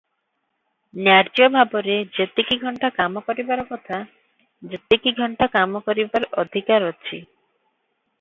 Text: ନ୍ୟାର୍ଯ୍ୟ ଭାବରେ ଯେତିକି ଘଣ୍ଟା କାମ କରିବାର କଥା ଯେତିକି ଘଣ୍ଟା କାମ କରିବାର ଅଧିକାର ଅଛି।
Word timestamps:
ନ୍ୟାର୍ଯ୍ୟ 1.07 1.49
ଭାବରେ 1.55 1.97
ଯେତିକି 2.19 2.57
ଘଣ୍ଟା 2.63 2.89
କାମ 2.95 3.23
କରିବାର 3.27 3.65
କଥା 3.73 3.99
ଯେତିକି 4.71 5.15
ଘଣ୍ଟା 5.21 5.49
କାମ 5.57 5.83
କରିବାର 5.91 6.31
ଅଧିକାର 6.45 6.91
ଅଛି। 6.95 7.21